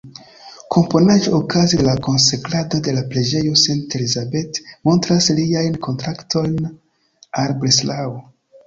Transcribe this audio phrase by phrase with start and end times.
[0.75, 6.61] Komponaĵo okaze de la konsekrado de la preĝejo St.-Elisabeth montras liajn kontaktojn
[7.45, 8.21] al Breslau.